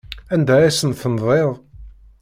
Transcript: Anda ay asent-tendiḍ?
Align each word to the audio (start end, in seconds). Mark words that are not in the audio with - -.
Anda 0.33 0.53
ay 0.55 0.65
asent-tendiḍ? 0.69 1.53